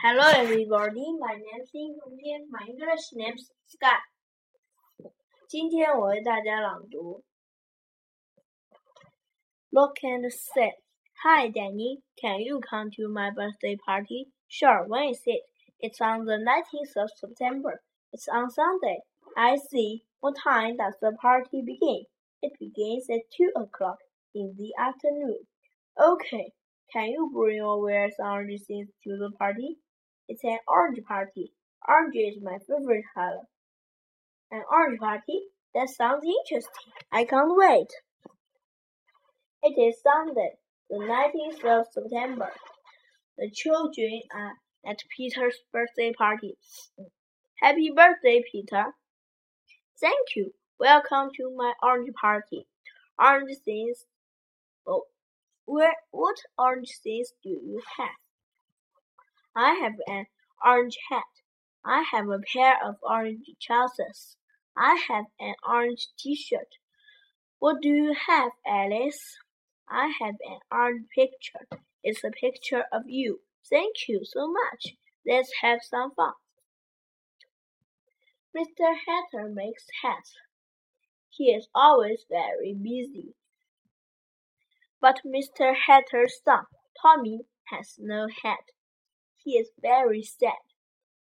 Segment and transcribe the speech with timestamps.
[0.00, 4.00] Hello everybody, my name is 林中天，my English name is Sky。
[5.48, 7.22] 今天我为大家朗读。
[9.70, 10.72] Look and say,
[11.22, 14.30] Hi Danny, can you come to my birthday party?
[14.48, 15.42] Sure, when is it?
[15.80, 17.82] It's on the 19th of September.
[18.12, 19.00] It's on Sunday.
[19.36, 20.04] I see.
[20.20, 22.04] What time does the party begin?
[22.40, 23.98] It begins at 2 o'clock
[24.34, 25.46] in the afternoon.
[25.98, 26.52] Okay.
[26.92, 29.76] Can you bring or wear some orange things to the party?
[30.27, 31.53] It's an orange party.
[31.87, 33.43] Orange is my favorite color.
[34.51, 35.41] An orange party?
[35.73, 36.93] That sounds interesting.
[37.11, 37.87] I can't wait.
[39.63, 40.51] It is Sunday,
[40.89, 42.51] the 19th of September.
[43.37, 44.53] The children are
[44.85, 46.57] at Peter's birthday party.
[47.61, 48.85] Happy birthday, Peter.
[49.99, 50.53] Thank you.
[50.79, 52.67] Welcome to my orange party.
[53.19, 54.05] Orange things.
[54.87, 55.03] Oh,
[55.65, 58.09] where, what orange things do you have?
[59.55, 60.27] I have an
[60.65, 61.23] orange hat.
[61.83, 64.37] I have a pair of orange trousers.
[64.77, 66.77] I have an orange t-shirt.
[67.59, 69.37] What do you have, Alice?
[69.89, 71.67] I have an orange picture.
[72.03, 73.41] It's a picture of you.
[73.69, 74.95] Thank you so much.
[75.25, 76.33] Let's have some fun.
[78.55, 78.95] Mr.
[79.05, 80.35] Hatter makes hats.
[81.29, 83.35] He is always very busy.
[84.99, 85.73] But Mr.
[85.75, 86.65] Hatter's son,
[87.01, 88.71] Tommy, has no hat.
[89.43, 90.63] He is very sad.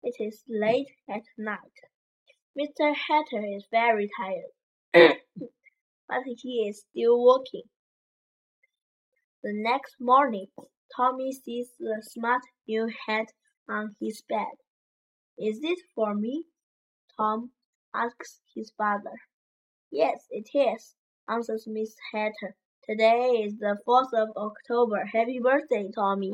[0.04, 1.78] It is late at night.
[2.58, 2.94] Mr.
[2.94, 4.54] Hatter is very tired,
[6.08, 7.64] but he is still working.
[9.44, 10.48] The next morning,
[10.96, 13.34] Tommy sees the smart new hat
[13.68, 14.56] on his bed.
[15.38, 16.46] Is it for me?
[17.18, 17.52] Tom
[17.96, 19.20] asks his father.
[19.90, 20.96] Yes, it is,
[21.28, 22.56] answers Miss Hatter.
[22.88, 25.06] Today is the 4th of October.
[25.06, 26.34] Happy birthday, Tommy.